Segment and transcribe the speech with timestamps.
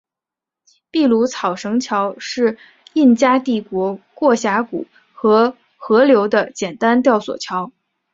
[0.89, 2.57] 秘鲁草绳桥是
[2.93, 7.71] 印加帝国过峡谷和河流的简单吊索桥。